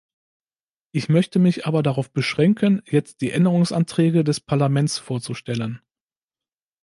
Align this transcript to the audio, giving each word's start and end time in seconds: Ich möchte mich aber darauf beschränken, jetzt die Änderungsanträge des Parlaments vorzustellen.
Ich 0.91 1.09
möchte 1.09 1.37
mich 1.37 1.67
aber 1.67 1.83
darauf 1.83 2.11
beschränken, 2.11 2.81
jetzt 2.89 3.21
die 3.21 3.29
Änderungsanträge 3.29 4.23
des 4.23 4.39
Parlaments 4.39 4.97
vorzustellen. 4.97 5.79